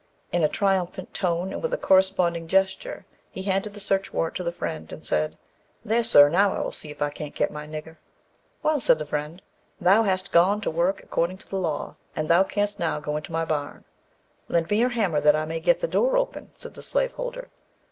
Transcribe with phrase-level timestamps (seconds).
[0.31, 4.43] In a triumphant tone and with a corresponding gesture, he handed the search warrant to
[4.43, 5.37] the Friend, and said,
[5.85, 7.97] "There, sir, now I will see if I can't get my nigger."
[8.63, 9.39] "Well," said the Friend,
[9.79, 13.45] "thou hast gone to work according to law, and thou canst now go into my
[13.45, 13.85] barn."
[14.47, 17.51] "Lend me your hammer that I may get the door open," said the slaveholder.